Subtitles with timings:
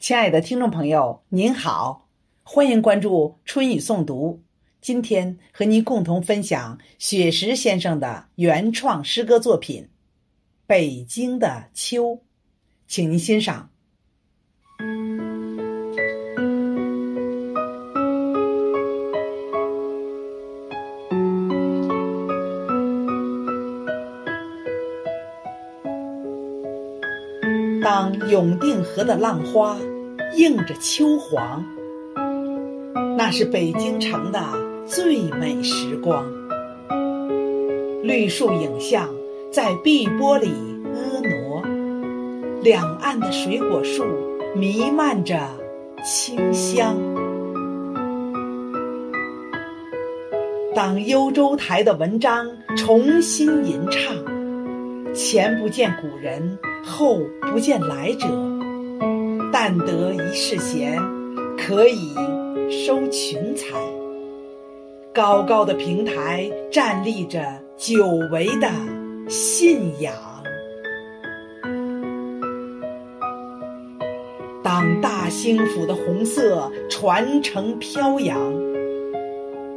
[0.00, 2.08] 亲爱的听众朋友，您好，
[2.42, 4.42] 欢迎关注春雨诵读。
[4.80, 9.84] 今天和您共同分享雪石先生的原创诗歌作品
[10.66, 12.12] 《北京的秋》，
[12.88, 13.68] 请您欣赏。
[27.82, 29.76] 当永定河的浪花
[30.36, 31.64] 映着秋黄，
[33.16, 34.38] 那是北京城的
[34.86, 36.22] 最美时光。
[38.02, 39.08] 绿树影像
[39.50, 40.52] 在碧波里
[40.92, 44.04] 婀娜，两岸的水果树
[44.54, 45.40] 弥漫着
[46.04, 46.96] 清香。
[50.74, 54.14] 当幽州台的文章重新吟唱，
[55.14, 56.58] 前不见古人。
[57.00, 57.18] 后
[57.50, 58.28] 不见来者，
[59.50, 61.00] 但得一世闲，
[61.56, 62.12] 可以
[62.70, 63.68] 收群才。
[65.10, 67.42] 高高的平台站立着
[67.78, 68.70] 久违的
[69.30, 70.12] 信仰。
[74.62, 78.38] 当大兴府的红色传承飘扬，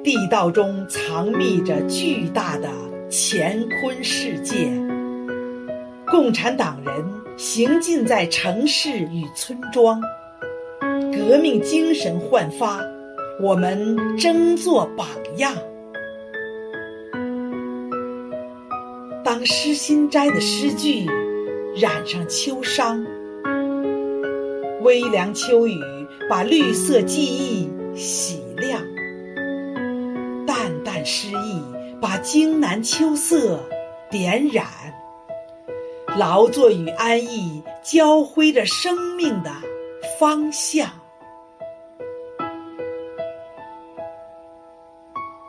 [0.03, 2.69] 地道中藏匿着巨大的
[3.09, 4.69] 乾坤世界。
[6.13, 6.93] 共产党人
[7.39, 9.99] 行进在城市与村庄，
[11.11, 12.79] 革命精神焕发，
[13.41, 15.51] 我们争做榜样。
[19.23, 21.07] 当诗心斋的诗句
[21.75, 23.03] 染上秋殇，
[24.83, 25.79] 微凉秋雨
[26.29, 28.79] 把绿色记忆洗亮，
[30.45, 31.59] 淡淡诗意
[31.99, 33.59] 把京南秋色
[34.11, 34.63] 点染。
[36.17, 39.51] 劳作与安逸交辉着生命的
[40.19, 40.87] 方向。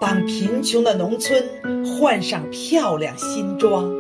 [0.01, 1.43] 当贫穷的农村
[1.85, 3.91] 换上漂亮新装，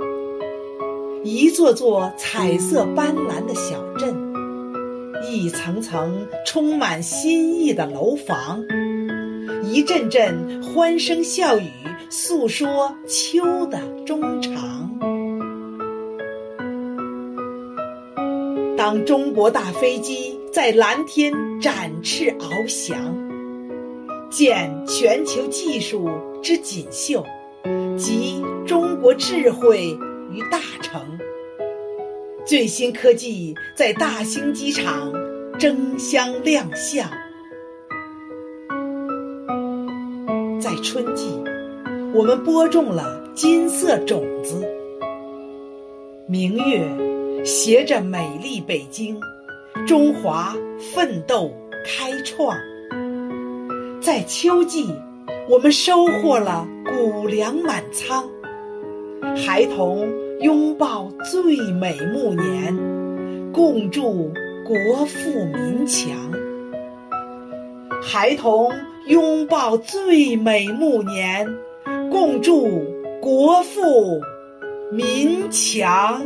[1.22, 4.15] 一座座彩色斑斓的小镇，
[5.31, 8.62] 一层层充满新意的楼房，
[9.65, 11.71] 一阵阵欢声笑语
[12.10, 13.78] 诉说秋的
[18.87, 23.17] 当中国大飞机在蓝天展翅翱翔，
[24.28, 26.11] 见全球技术
[26.43, 27.25] 之锦绣，
[27.97, 29.87] 集中国智慧
[30.31, 31.00] 于大成。
[32.45, 35.11] 最新科技在大兴机场
[35.59, 37.09] 争相亮相。
[40.61, 41.43] 在春季，
[42.12, 44.62] 我们播种了金色种子，
[46.28, 47.03] 明月。
[47.44, 49.21] 携着美丽北京，
[49.87, 51.53] 中华奋斗
[51.84, 52.56] 开创。
[54.00, 54.94] 在秋季，
[55.47, 58.25] 我们收获了谷粮满仓，
[59.37, 60.09] 孩童
[60.41, 62.75] 拥抱最美暮年，
[63.53, 64.33] 共筑
[64.65, 66.16] 国富民强。
[68.03, 68.72] 孩童
[69.06, 71.47] 拥抱最美暮年，
[72.10, 72.83] 共筑
[73.21, 74.19] 国富
[74.91, 76.22] 民强。